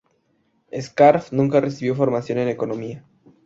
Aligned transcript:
Scarf 0.75 1.29
nunca 1.31 1.61
recibió 1.61 1.93
formación 1.93 2.39
en 2.39 2.47
economía. 2.47 3.05